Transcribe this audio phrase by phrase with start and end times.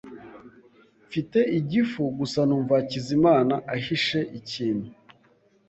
[1.07, 4.87] Mfite igifu gusa numva Hakizimana ahishe ikintu.